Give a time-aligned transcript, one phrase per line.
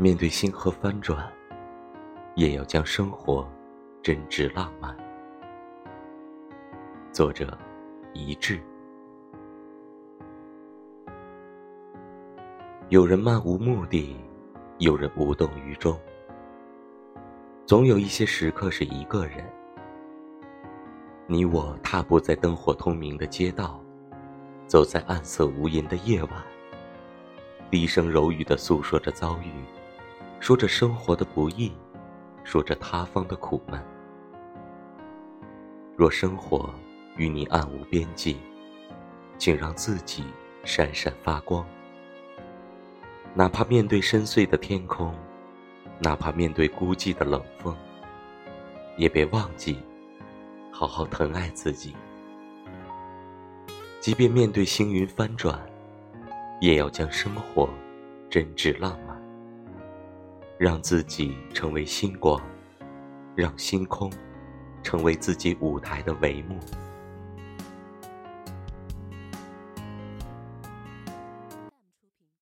[0.00, 1.28] 面对星河翻转，
[2.36, 3.44] 也要将生活
[4.00, 4.96] 真挚浪漫。
[7.12, 7.58] 作者：
[8.12, 8.60] 一致。
[12.90, 14.16] 有人漫无目的，
[14.78, 15.98] 有人无动于衷。
[17.66, 19.44] 总有一些时刻是一个人，
[21.26, 23.82] 你我踏步在灯火通明的街道，
[24.68, 26.30] 走在暗色无垠的夜晚，
[27.68, 29.50] 低声柔语的诉说着遭遇。
[30.40, 31.72] 说着生活的不易，
[32.44, 33.82] 说着他方的苦闷。
[35.96, 36.72] 若生活
[37.16, 38.38] 与你暗无边际，
[39.36, 40.24] 请让自己
[40.64, 41.66] 闪闪发光。
[43.34, 45.12] 哪怕面对深邃的天空，
[45.98, 47.76] 哪怕面对孤寂的冷风，
[48.96, 49.82] 也别忘记
[50.70, 51.94] 好好疼爱自己。
[54.00, 55.60] 即便面对星云翻转，
[56.60, 57.68] 也要将生活
[58.30, 59.17] 真挚浪漫。
[60.58, 62.42] 让自己成为星光，
[63.36, 64.12] 让星空
[64.82, 66.58] 成为自己舞台的帷幕。